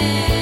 [0.00, 0.39] Der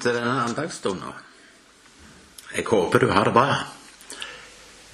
[0.00, 1.14] Til denne andagsstunden.
[2.54, 3.56] Jeg håper du har det bra.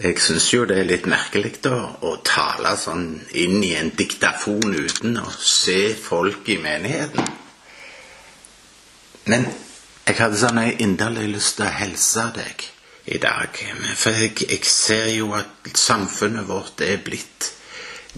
[0.01, 1.77] Jeg syns jo det er litt merkelig da,
[2.09, 3.05] å tale sånn
[3.37, 7.27] inn i en diktafon uten å se folk i menigheten.
[9.29, 9.45] Men
[10.07, 12.65] jeg hadde sånn en inderlig lyst til å hilse deg
[13.13, 13.61] i dag.
[13.93, 17.53] For jeg, jeg ser jo at samfunnet vårt er blitt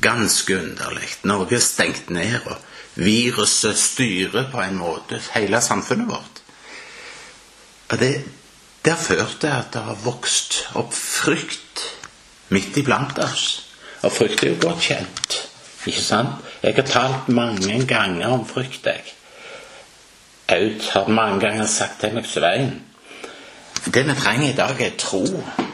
[0.00, 1.10] ganske underlig.
[1.28, 6.31] Norge er stengt ned, og viruset styrer på en måte hele samfunnet vårt.
[8.00, 8.24] Det,
[8.84, 11.82] det har ført til at det har vokst opp frykt
[12.52, 13.46] midt iblant oss.
[14.02, 15.36] Og frykt er jo godt kjent.
[15.86, 16.40] Ikke sant?
[16.62, 19.02] Jeg har talt mange ganger om frykt, jeg.
[20.52, 22.82] Aud har mange ganger sagt til meg, Svein
[23.84, 25.24] Det vi trenger i dag, er tro.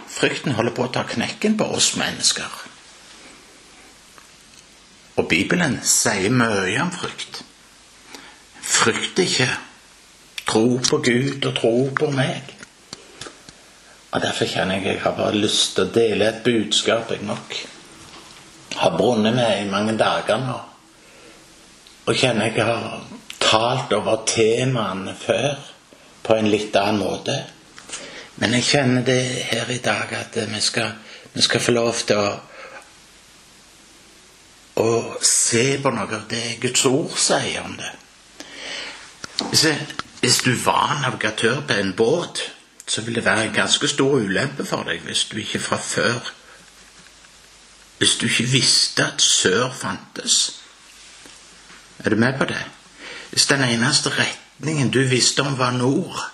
[0.09, 2.55] Frykten holder på å ta knekken på oss mennesker.
[5.19, 7.43] Og Bibelen sier mye om frykt.
[8.63, 9.49] Frykt ikke.
[10.49, 12.55] Tro på Gud og tro på meg.
[14.11, 17.59] Og Derfor kjenner jeg jeg har bare lyst til å dele et budskap jeg nok
[18.79, 20.57] har brunnet med i mange dager nå.
[22.09, 23.03] Og kjenner jeg har
[23.43, 25.59] talt over temaene før
[26.25, 27.37] på en litt annen måte.
[28.41, 30.95] Men jeg kjenner det her i dag at vi skal,
[31.33, 32.29] vi skal få lov til å
[34.79, 34.91] å
[35.25, 37.91] se på noe av det Guds ord sier om det.
[39.51, 39.87] Hvis, jeg,
[40.21, 42.41] hvis du var navigatør på en båt,
[42.87, 46.35] så vil det være en ganske stor ulempe for deg hvis du ikke fra før
[47.99, 50.61] Hvis du ikke visste at sør fantes.
[51.99, 52.63] Er du med på det?
[53.31, 56.31] Hvis den eneste retningen du visste om, var nord,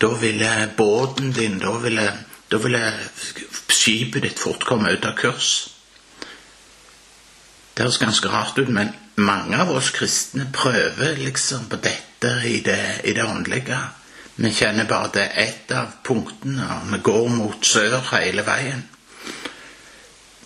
[0.00, 2.12] da ville båten din Da ville,
[2.52, 2.92] da ville
[3.68, 5.68] skipet ditt fort komme ut av kurs.
[7.76, 12.60] Det høres ganske rart ut, men mange av oss kristne prøver liksom på dette i
[12.64, 13.78] det, i det åndelige.
[14.40, 18.86] Vi kjenner bare det ett av punktene, og vi går mot sør hele veien.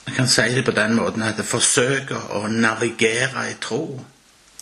[0.04, 3.86] Jeg kan si det på den måten at jeg forsøker å navigere i tro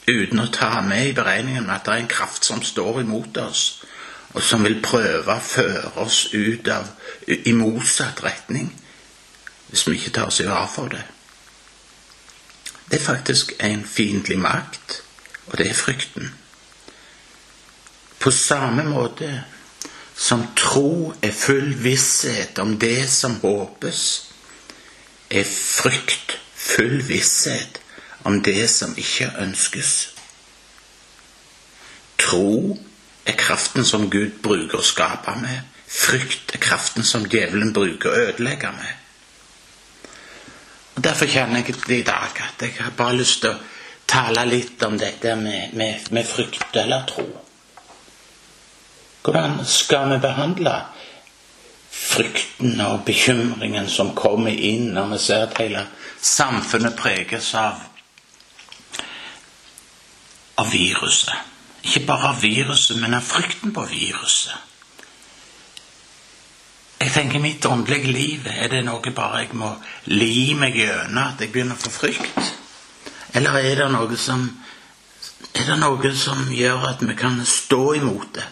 [0.06, 3.82] uten å ta med i beregningen at det er en kraft som står imot oss,
[4.32, 6.86] og som vil prøve å føre oss ut av,
[7.26, 8.70] i motsatt retning
[9.72, 11.02] hvis vi ikke tar oss i vare for det.
[12.92, 15.02] Det er faktisk en fiendtlig makt,
[15.46, 16.34] og det er frykten.
[18.20, 19.44] På samme måte
[20.16, 24.02] som tro er full visshet om det som håpes,
[25.30, 27.80] er frykt full visshet
[28.28, 30.10] om det som ikke ønskes.
[32.20, 32.76] Tro
[33.26, 35.64] er kraften som Gud bruker å skape med.
[35.88, 39.01] Frykt er kraften som djevelen bruker å ødelegge med.
[40.94, 43.60] Og Derfor kjenner jeg det i dag at jeg har bare lyst til å
[44.08, 47.24] tale litt om dette med, med, med frykt eller tro.
[49.22, 50.74] Hvordan skal vi behandle
[51.92, 55.86] frykten og bekymringen som kommer inn når vi ser at hele
[56.20, 57.78] samfunnet preges av,
[60.60, 61.48] av viruset?
[61.82, 64.71] Ikke bare av viruset, men av frykten på viruset.
[67.12, 69.66] Jeg tenker mitt åndelige liv, er det noe bare jeg må
[70.08, 72.38] li meg gjennom at jeg begynner å få frykt?
[73.36, 74.46] Eller er det noe som
[75.52, 78.46] er det noe som gjør at vi kan stå imot det?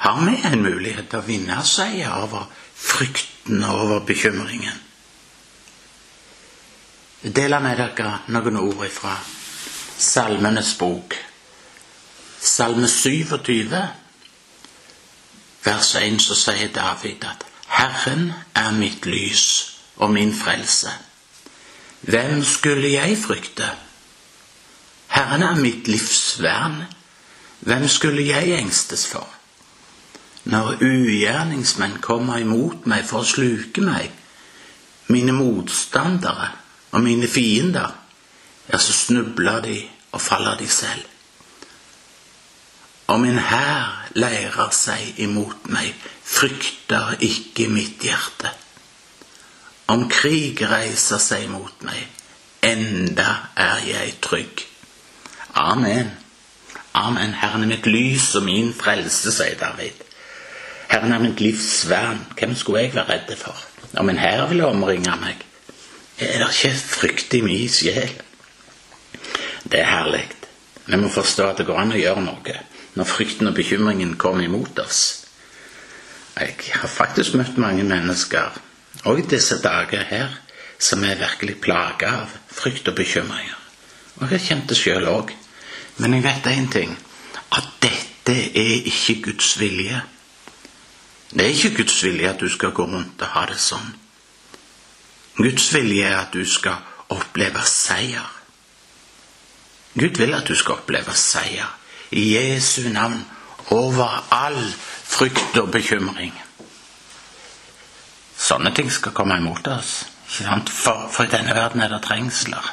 [0.00, 4.80] Har vi en mulighet til å vinne seier over frykten og over bekymringen?
[7.20, 9.18] Deler med dere noen ord fra
[10.08, 11.18] Salmenes bok.
[12.40, 13.84] Salme 27
[15.64, 19.46] vers 1 så sier David at Herren er mitt lys
[19.96, 20.90] og min frelse.
[22.00, 23.70] Hvem skulle jeg frykte?
[25.08, 26.82] Herren er mitt livsvern.
[27.60, 29.28] Hvem skulle jeg engstes for?
[30.44, 34.10] Når ugjerningsmenn kommer imot meg for å sluke meg,
[35.08, 36.50] mine motstandere
[36.92, 37.94] og mine fiender,
[38.68, 39.78] ja, så snubler de
[40.12, 41.08] og faller de selv.
[43.06, 45.94] Og min hær leirer seg imot meg,
[46.24, 48.52] frykter ikke mitt hjerte.
[49.90, 52.06] Om krig reiser seg mot meg,
[52.64, 54.64] enda er jeg trygg.
[55.60, 56.12] Amen.
[56.94, 57.34] Amen.
[57.34, 59.98] Herren er mitt lys og min frelse, sier David.
[60.88, 62.22] Herren er mitt livs vern.
[62.38, 63.58] Hvem skulle jeg være redd for?
[63.98, 65.42] Om en hær ville omringe meg,
[66.18, 68.14] er det ikke frykt i min sjel.
[69.64, 70.24] Det er herlig.
[70.86, 72.56] Vi må forstå at det går an å gjøre noe
[72.94, 75.02] når frykten og bekymringen kom imot oss.
[76.40, 78.54] Jeg har faktisk møtt mange mennesker,
[79.04, 80.38] og i disse dager her,
[80.78, 83.58] som er virkelig plaga av frykt og bekymringer.
[84.16, 85.34] Og jeg har kjent det sjøl òg.
[85.96, 86.98] Men jeg vet én ting.
[87.54, 90.02] at dette er ikke Guds vilje.
[91.30, 93.94] Det er ikke Guds vilje at du skal gå rundt og ha det sånn.
[95.36, 96.82] Guds vilje er at du skal
[97.14, 98.26] oppleve seier.
[99.94, 101.70] Gud vil at du skal oppleve seier
[102.14, 103.24] i Jesu navn
[103.74, 104.60] over all
[105.04, 106.34] frykt og bekymring.
[108.38, 110.04] Sånne ting skal komme imot oss.
[110.28, 110.60] Ikke?
[110.70, 112.72] For, for i denne verden er det trengsler.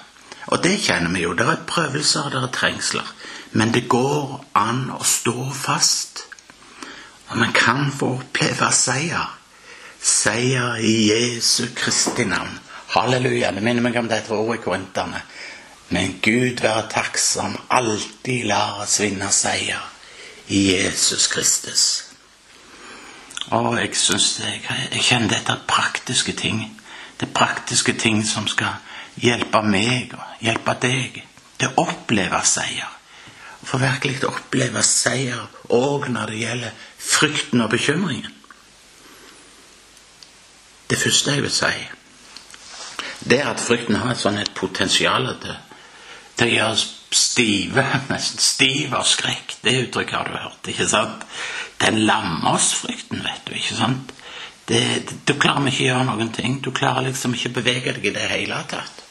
[0.51, 1.33] Og det kjenner vi jo.
[1.37, 3.13] Det er prøvelser, det er trengsler.
[3.51, 6.25] Men det går an å stå fast.
[7.31, 9.37] Og man kan få oppleve seier.
[10.01, 12.57] Seier i Jesu Kristi navn.
[12.95, 13.53] Halleluja.
[13.55, 15.21] Det minner meg om dette ordet i Korinterne.
[15.91, 19.81] Men Gud være takksom, alltid lar oss vinne seier
[20.47, 21.83] i Jesus Kristus.
[23.51, 24.53] Og jeg synes det,
[24.93, 26.63] jeg kjenner dette praktiske ting.
[27.19, 28.79] Det praktiske ting som skal
[29.19, 31.19] hjelpe meg og hjelpe deg
[31.59, 32.87] til å oppleve seier.
[33.61, 35.43] For virkelig å oppleve seier
[35.75, 38.31] òg når det gjelder frykten og bekymringen.
[40.87, 41.75] Det første jeg vil si,
[43.27, 45.59] det er at frykten har et sånn et potensial til,
[46.41, 46.77] til å gjøre
[47.11, 49.59] stive, nesten stiv av skrekk.
[49.61, 51.27] Det uttrykket har du hørt, ikke sant?
[51.81, 54.13] Den lammer oss, frykten, vet du, ikke sant?
[54.65, 56.57] Det, det, du klarer ikke å gjøre noen ting.
[56.63, 59.03] Du klarer liksom ikke å bevege deg i det hele tatt.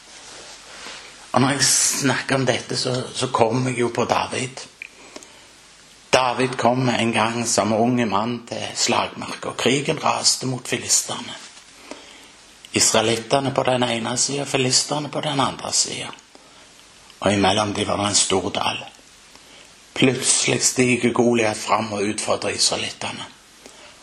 [1.31, 4.65] Og når jeg snakker om dette, så, så kommer jeg jo på David.
[6.11, 11.37] David kom en gang som unge mann til slagmarka, krigen raste mot filistene.
[12.75, 16.11] Israelittene på den ene sida, filistene på den andre sida.
[17.21, 18.81] Og imellom de var det en stor dal.
[19.93, 23.25] Plutselig stiger Goliat fram og utfordrer israelittene.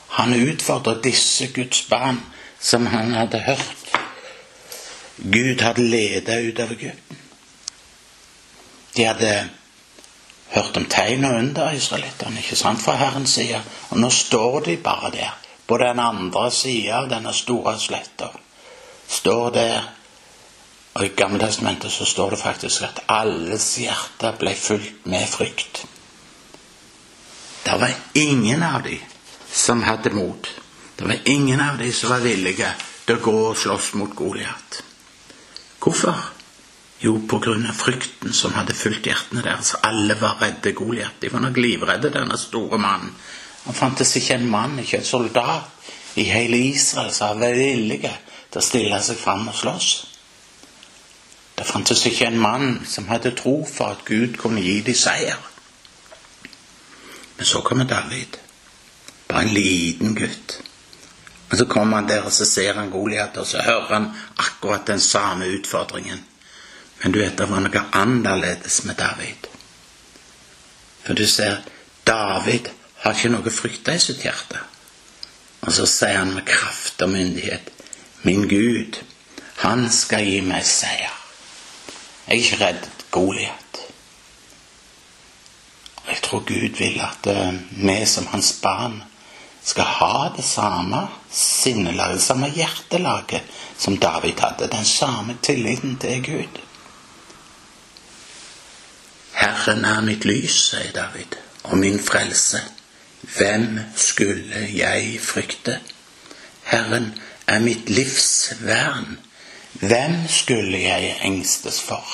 [0.08, 2.20] Han utfordrer disse Guds barn
[2.60, 3.98] som han hadde hørt.
[5.18, 7.18] Gud hadde ledet utover Egypten.
[8.96, 9.48] De hadde
[10.48, 13.60] hørt om tegn og under israelittene, ikke sant, fra Herrens side.
[13.90, 18.30] Og nå står de bare der, på den andre sida av denne store sletta.
[19.08, 19.94] Står der.
[20.99, 25.85] Og i Gammeltestamentet så står det faktisk at alles hjerter ble fulgt med frykt.
[27.62, 28.99] Det var ingen av dem
[29.52, 30.49] som hadde mot.
[30.97, 32.73] Det var ingen av dem som var villige
[33.07, 34.83] til å gå og slåss mot Goliat.
[35.78, 36.19] Hvorfor?
[36.99, 39.76] Jo, på grunn av frykten som hadde fulgt hjertene deres.
[39.87, 41.21] Alle var redde Goliat.
[41.23, 43.14] De var nok livredde denne store mannen.
[43.69, 48.11] Han fantes ikke en mann, ikke en soldat i hele Israel som var villige
[48.50, 49.90] til å stille seg fram og slåss.
[51.59, 55.38] Det fantes ikke en mann som hadde tro for at Gud kunne gi dem seier.
[57.37, 58.38] Men så kommer David.
[59.29, 60.61] Bare en liten gutt.
[61.50, 64.87] Og Så kommer han der, og så ser han Goliat, og så hører han akkurat
[64.87, 66.25] den samme utfordringen.
[67.03, 69.49] Men du vet, det var noe annerledes med David.
[71.07, 71.57] For du ser,
[72.07, 74.61] David har ikke noe frykta i sitt hjerte.
[75.61, 77.71] Og så sier han med kraft og myndighet,
[78.23, 78.99] min Gud,
[79.62, 81.17] han skal gi meg seier.
[82.28, 83.78] Jeg er ikke redd Goliat.
[86.08, 89.02] Jeg tror Gud vil at uh, vi som hans barn
[89.64, 93.42] skal ha det samme sinnelaget, det samme hjertelaget
[93.78, 94.68] som David hadde.
[94.68, 96.61] Den samme tilliten til Gud.
[99.32, 102.61] Herren er mitt lys, sier David, og min frelse.
[103.37, 105.80] Hvem skulle jeg frykte?
[106.62, 107.14] Herren
[107.47, 109.16] er mitt livs vern.
[109.80, 112.04] Hvem skulle jeg engstes for?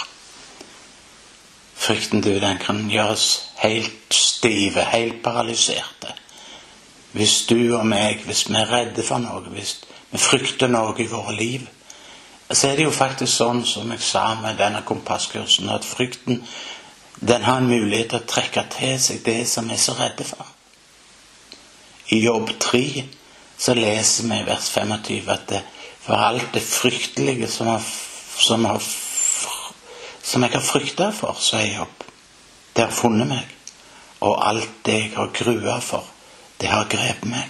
[1.75, 6.13] Frykten, du, den kan gjøre oss helt stive, helt paralyserte.
[7.13, 9.79] Hvis du og meg, hvis vi er redde for noe, hvis
[10.11, 11.65] vi frykter noe i våre liv,
[12.51, 16.43] så er det jo faktisk sånn som jeg sa med denne kompasskursen, at frykten
[17.21, 20.27] den har en mulighet til å trekke til seg det som vi er så redde
[20.29, 20.51] for.
[22.13, 23.05] I Jobb 3
[23.57, 25.63] så leser vi i vers 25 at det,
[26.05, 27.83] for alt det fryktelige som, har,
[28.37, 28.83] som, har,
[30.23, 32.05] som jeg har frykta for, så er opp.
[32.77, 33.55] Det har funnet meg.
[34.21, 36.05] Og alt det jeg har grua for,
[36.61, 37.49] det har grepet meg.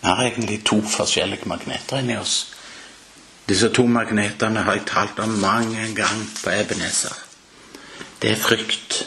[0.00, 2.50] Vi har egentlig to forskjellige magneter inni oss.
[3.48, 7.14] Disse to magnetene har jeg talt om mange ganger på Ebenezer.
[8.22, 9.04] Det er frykt.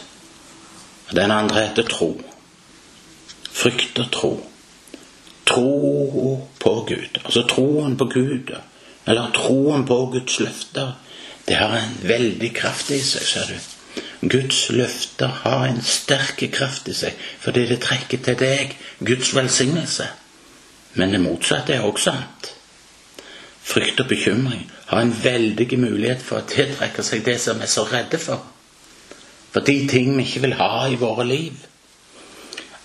[1.09, 2.21] Og den andre heter tro.
[3.51, 4.31] Frykt og tro.
[5.47, 7.21] Tro på Gud.
[7.23, 8.51] Altså troen på Gud,
[9.07, 10.93] eller troen på Guds løfter,
[11.47, 13.73] det har en veldig kraft i seg, ser du.
[14.27, 18.73] Guds løfter har en sterk kraft i seg fordi det trekker til deg
[19.05, 20.07] Guds velsignelse.
[20.97, 22.51] Men det motsatte er også sant.
[23.67, 27.71] Frykt og bekymring har en veldig mulighet for å tiltrekke seg det som vi er
[27.71, 28.41] så redde for.
[29.51, 31.65] For de ting vi ikke vil ha i våre liv.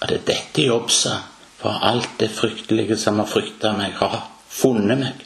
[0.00, 1.18] Og det er dette Jobb sa.
[1.62, 5.24] For alt det fryktelige som har frykta meg, har funnet meg.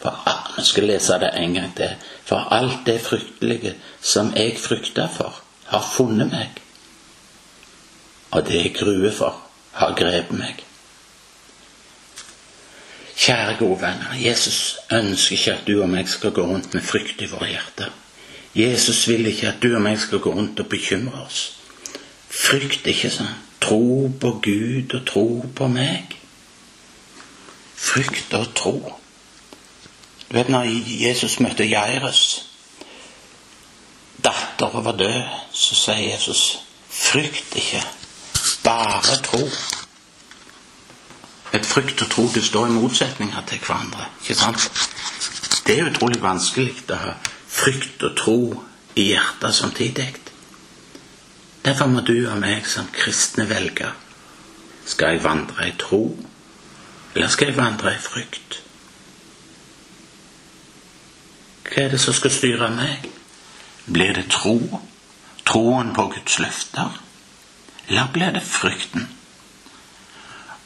[0.00, 1.94] For ah, Vi skal lese det en gang til.
[2.24, 6.60] For alt det fryktelige som jeg frykta for, har funnet meg.
[8.30, 9.40] Og det jeg gruer for,
[9.72, 10.62] har grepet meg.
[13.20, 17.20] Kjære gode venner, Jesus ønsker ikke at du og meg skal gå rundt med frykt
[17.20, 17.90] i våre hjerter.
[18.54, 21.42] Jesus vil ikke at du og meg skal gå rundt og bekymre oss.
[22.30, 23.49] Frykt ikke sånn.
[23.60, 26.16] Tro på Gud og tro på meg.
[27.76, 28.76] Frykt og tro.
[30.30, 30.68] Du vet når
[31.02, 32.46] Jesus møtte Jairus,
[34.24, 37.82] datteren var død, så sier Jesus, frykt ikke,
[38.64, 39.42] bare tro.
[41.52, 44.06] Et frykt og tro det står i motsetninger til hverandre.
[44.22, 44.70] ikke sant?
[45.66, 47.14] Det er utrolig vanskelig å ha
[47.48, 48.40] frykt og tro
[48.96, 50.29] i hjertet samtidig.
[51.64, 53.90] Derfor må du og meg som kristne velge.
[54.86, 56.02] Skal jeg vandre i tro,
[57.14, 58.62] eller skal jeg vandre i frykt?
[61.70, 63.06] Hva er det som skal styre meg?
[63.86, 64.56] Blir det tro,
[65.46, 66.96] troen på Guds løfter,
[67.88, 69.06] eller blir det frykten?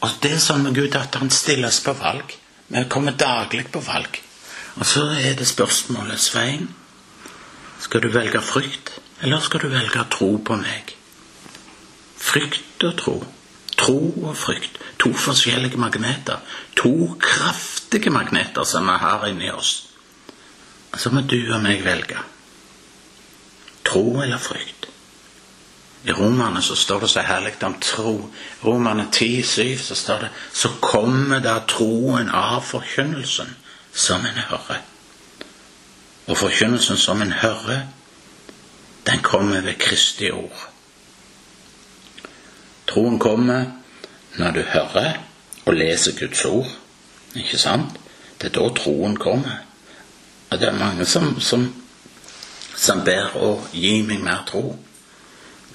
[0.05, 2.35] Og det er sånn med Gud at han stilles på valg.
[2.69, 4.21] Vi kommer daglig på valg.
[4.77, 6.69] Og så er det spørsmålet, Svein,
[7.81, 10.91] skal du velge frykt, eller skal du velge tro på meg?
[12.21, 13.15] Frykt og tro.
[13.77, 14.77] Tro og frykt.
[15.01, 16.43] To forskjellige magneter.
[16.77, 19.73] To kraftige magneter som vi har inni oss.
[20.97, 22.21] Så må du og meg velge.
[23.85, 24.91] Tro eller frykt.
[26.05, 28.31] I Romerne så står det så herlig om tro.
[28.65, 33.57] Romerne 10,7 så står det Så kommer da troen av forkynnelsen
[33.93, 34.85] som en hører.
[36.27, 37.87] Og forkynnelsen som en hører,
[39.07, 40.69] den kommer ved Kristi ord.
[42.87, 43.65] Troen kommer
[44.37, 45.13] når du hører
[45.65, 46.71] og leser Guds ord.
[47.35, 47.99] Ikke sant?
[48.41, 49.65] Det er da troen kommer.
[50.51, 51.67] Og det er mange som, som,
[52.77, 54.77] som ber å gi meg mer tro.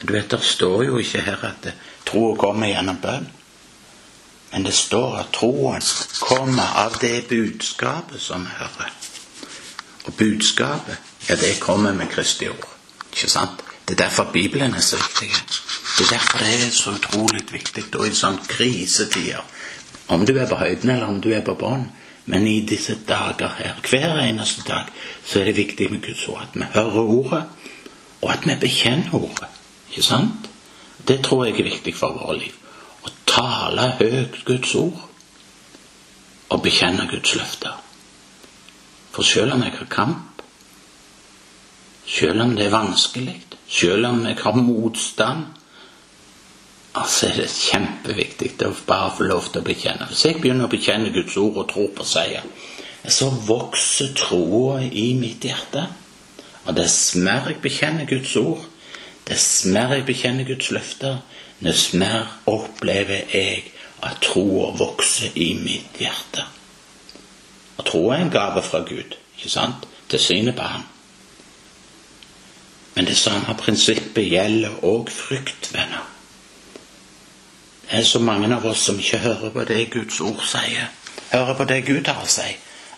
[0.02, 1.74] Du vet, Det står jo ikke her at
[2.08, 3.28] troen kommer gjennom bønn.
[4.52, 5.84] Men det står at troen
[6.20, 8.94] kommer av det budskapet som hører.
[10.06, 10.98] Og budskapet,
[11.30, 12.79] ja, det kommer med Kristi ord.
[13.20, 13.64] Ikke sant?
[13.88, 15.36] Det er derfor Bibelen er så viktig.
[15.98, 19.44] Det er derfor det er så utrolig viktig og i sånne krisetider.
[20.08, 21.90] Om du er på høyden eller om du er på bånn.
[22.32, 24.88] Men i disse dager her, hver eneste dag,
[25.26, 26.46] så er det viktig med Guds ord.
[26.46, 27.44] At vi hører ordet,
[28.22, 29.50] og at vi bekjenner ordet.
[29.90, 30.50] Ikke sant?
[31.08, 32.56] Det tror jeg er viktig for vårt liv.
[33.04, 35.02] Å tale høyt Guds ord
[36.50, 37.82] og bekjenne Guds løfter.
[39.12, 40.29] For selv om jeg har kamp,
[42.10, 43.38] selv om det er vanskelig,
[43.70, 45.46] selv om jeg har motstand,
[46.98, 50.10] altså er det kjempeviktig å bare få lov til å bekjenne.
[50.10, 52.46] Hvis jeg begynner å bekjenne Guds ord og tror på seier,
[53.06, 55.86] så vokser troa i mitt hjerte.
[56.66, 58.66] Og dess mer jeg bekjenner Guds ord,
[59.30, 61.22] dess mer jeg bekjenner Guds løfter,
[61.62, 63.70] dess mer opplever jeg
[64.06, 66.46] at troa vokser i mitt hjerte.
[67.80, 70.88] Og troa er en gave fra Gud, ikke sant, til sine barn.
[73.00, 76.02] Men det samme prinsippet gjelder òg frykt, venner.
[77.86, 80.90] Det er så mange av oss som ikke hører på det Guds ord sier.
[81.32, 82.50] Hører på det Gud har å si.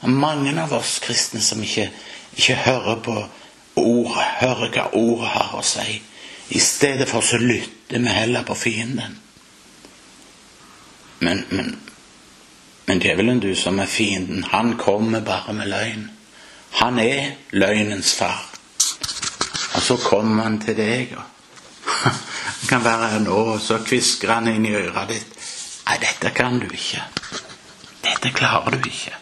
[0.10, 1.92] Mange av oss kristne som ikke,
[2.34, 3.14] ikke hører på
[3.78, 6.00] ordet, hører hva ordet har å si.
[6.50, 9.20] I stedet for så lytter vi heller på fienden.
[11.20, 11.76] Men, men,
[12.90, 16.10] men djevelen, du som er fienden, han kommer bare med løgn.
[16.82, 18.51] Han er løgnens far.
[19.76, 21.24] Og så kommer han til deg, og
[22.06, 25.38] han kan være her nå, og så kvisker han inn i øret ditt.
[25.88, 27.04] Nei, dette kan du ikke.
[28.04, 29.16] Dette klarer du ikke.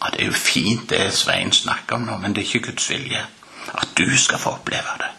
[0.00, 2.90] Ja, det er jo fint det Svein snakker om nå, men det er ikke Guds
[2.90, 3.24] vilje.
[3.74, 5.10] At du skal få oppleve det.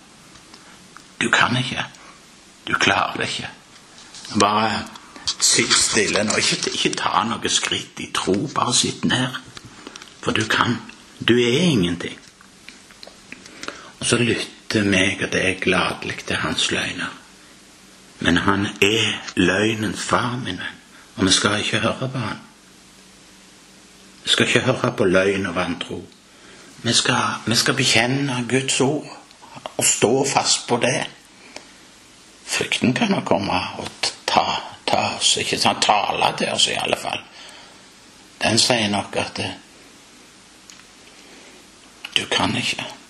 [1.21, 1.85] Du kan ikke.
[2.67, 3.49] Du klarer det ikke.
[4.39, 4.83] Bare
[5.39, 6.37] sitt stille nå.
[6.37, 8.35] Ikke, ikke ta noe skritt i tro.
[8.55, 9.37] Bare sitt ned.
[10.21, 10.79] For du kan.
[11.27, 12.17] Du er ingenting.
[14.01, 17.11] Og så lytter meg og deg gladelig til hans løgner.
[18.19, 20.79] Men han er løgnens far, min venn,
[21.15, 22.39] og vi skal ikke høre på han.
[24.23, 25.99] Vi skal ikke høre på løgn og vantro.
[26.83, 29.09] Vi skal, vi skal bekjenne Guds ord
[29.77, 31.03] og stå fast på det.
[32.45, 33.89] Frykten kan jo komme og
[34.27, 34.45] ta,
[34.87, 37.21] ta oss, ikke sant, tale til oss i alle fall.
[38.41, 39.51] Den sier nok at det,
[42.17, 43.00] du kan ikke.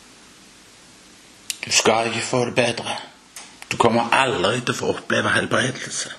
[1.65, 2.97] Du skal ikke få det bedre.
[3.71, 6.11] Du kommer aldri til å få oppleve helbredelse.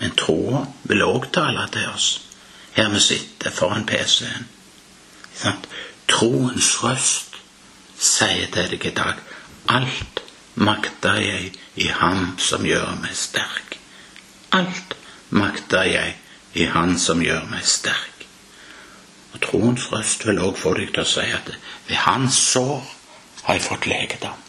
[0.00, 2.08] Men troa vil òg tale til oss
[2.72, 4.48] her vi sitter foran PC-en.
[6.08, 7.36] Troens røst
[7.98, 9.20] sier til deg i dag
[9.72, 10.22] alt
[10.54, 13.76] makter jeg i Ham som gjør meg sterk.
[14.52, 14.96] Alt
[15.30, 16.16] makter jeg
[16.58, 18.26] i Han som gjør meg sterk.
[19.32, 21.52] Og troens røst vil òg få deg til å si at
[21.88, 22.82] ved hans sår
[23.46, 24.41] har jeg fått legedom.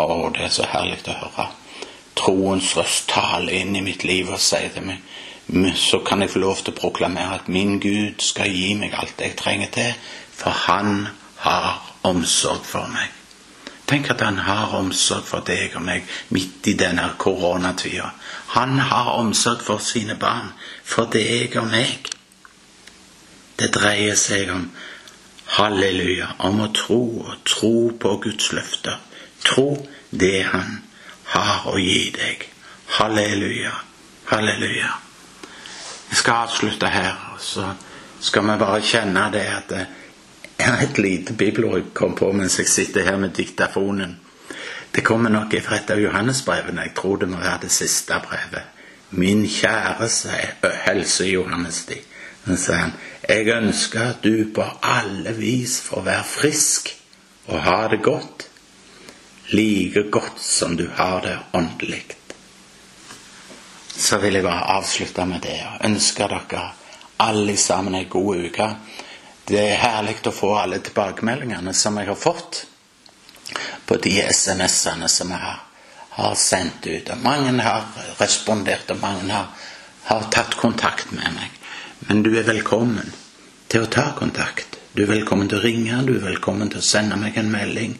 [0.00, 1.50] Å, det er så herlig å høre.
[2.18, 5.02] Troens røst taler inn i mitt liv og sier til meg
[5.76, 9.20] så kan jeg få lov til å proklamere at min Gud skal gi meg alt
[9.20, 9.92] jeg trenger til,
[10.32, 11.08] for han
[11.44, 13.12] har omsorg for meg.
[13.86, 18.14] Tenk at han har omsorg for deg og meg midt i denne koronatida.
[18.56, 22.08] Han har omsorg for sine barn, for deg og meg.
[23.60, 24.70] Det dreier seg om
[25.58, 28.96] halleluja, om å tro og tro på Guds løfter.
[29.44, 30.78] Tro det Han
[31.34, 32.46] har å gi deg.
[32.98, 33.72] Halleluja,
[34.30, 34.92] halleluja.
[36.10, 37.72] Jeg skal avslutte her, og så
[38.20, 39.86] skal vi bare kjenne det at det
[40.58, 44.20] jeg har et lite bibelord kom på mens jeg sitter her med diktafonen.
[44.94, 46.86] Det kommer nok fra et av Johannesbrevene.
[46.86, 48.70] Jeg tror det må være det siste brevet.
[49.10, 50.08] Min kjære,
[50.86, 51.98] helse Johannes de.
[52.46, 52.94] Så sier han,
[53.28, 56.92] jeg ønsker at du på alle vis får være frisk
[57.46, 58.46] og ha det godt,
[59.46, 62.04] like godt som du har det åndelig.
[63.96, 66.64] Så vil jeg bare avslutte med det og ønske dere
[67.22, 68.68] alle sammen ei god uke.
[69.44, 72.64] Det er herlig å få alle tilbakemeldingene som jeg har fått
[73.86, 75.60] på de SMS-ene som jeg har,
[76.16, 77.10] har sendt ut.
[77.10, 77.84] Og mange har
[78.18, 79.50] respondert, og mange har,
[80.08, 81.60] har tatt kontakt med meg.
[82.08, 83.12] Men du er velkommen
[83.68, 84.80] til å ta kontakt.
[84.94, 87.98] Du er velkommen til å ringe, du er velkommen til å sende meg en melding.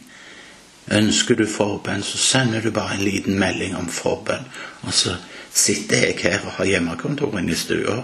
[0.93, 4.45] Ønsker du forbønn, så sender du bare en liten melding om forbønn.
[4.83, 5.17] Og så
[5.53, 8.03] sitter jeg her og har hjemmekontor inne i stua.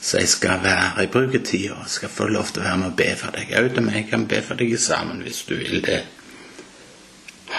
[0.00, 2.88] Så jeg skal være, jeg bruker tida og skal få lov til å være med
[2.88, 3.52] og be for deg.
[3.52, 6.00] Jeg og jeg kan be for deg sammen hvis du vil det.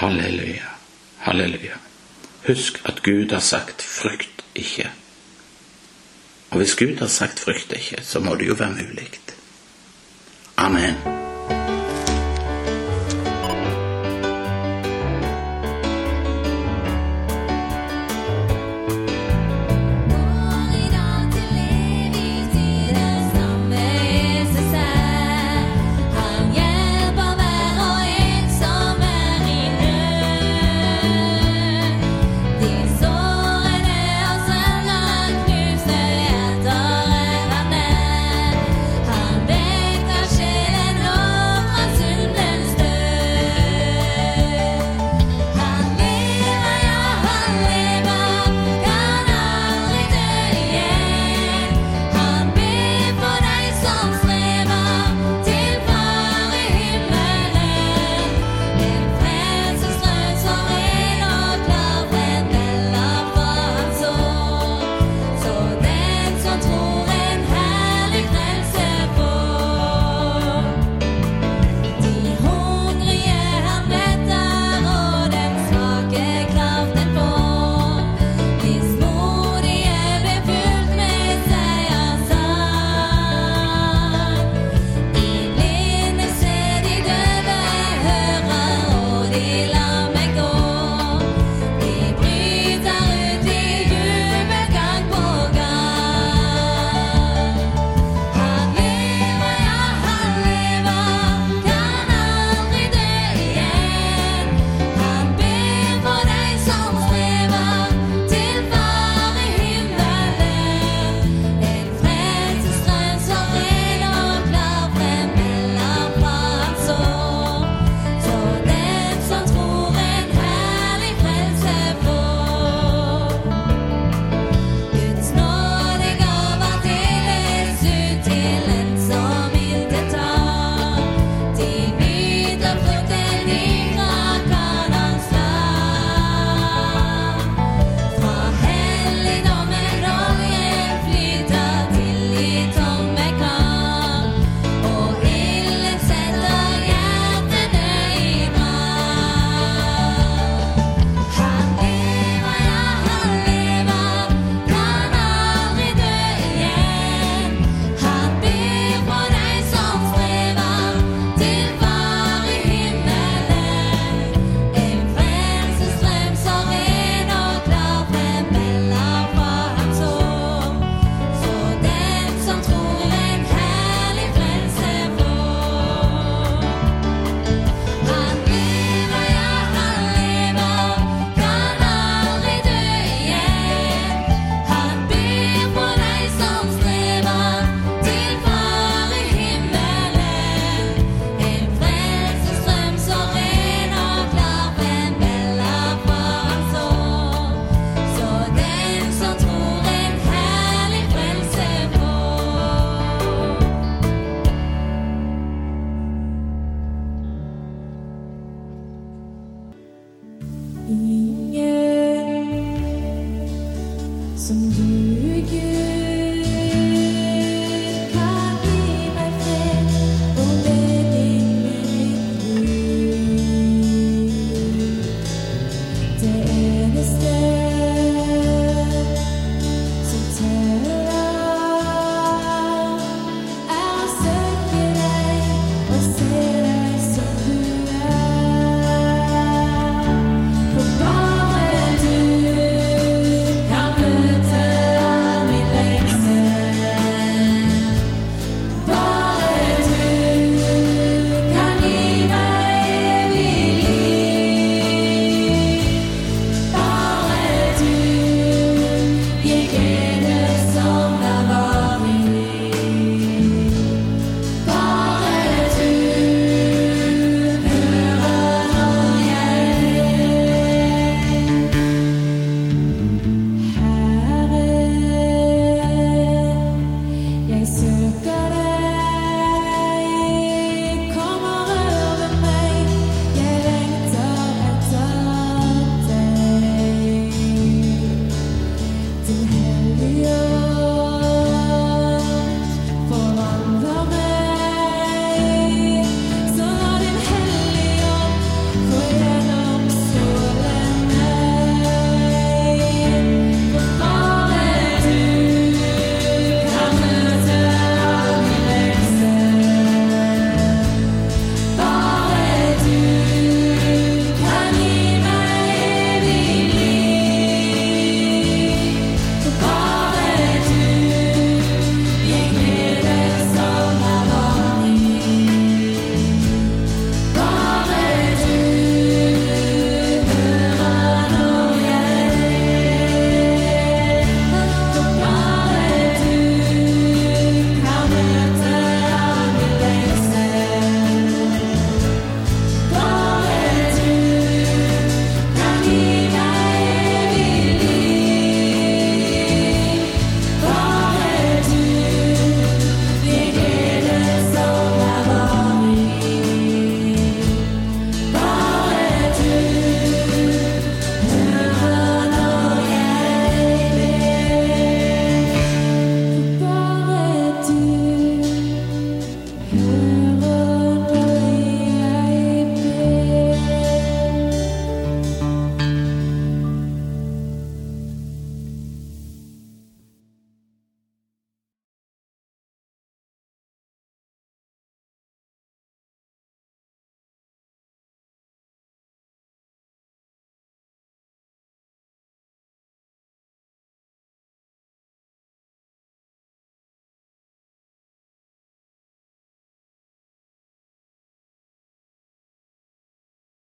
[0.01, 0.73] Halleluja,
[1.27, 1.77] halleluja.
[2.47, 4.89] Husk at Gud har sagt 'frykt ikke'.
[6.49, 9.09] Og hvis Gud har sagt 'frykt ikke', så må det jo være mulig.
[10.57, 11.20] Amen.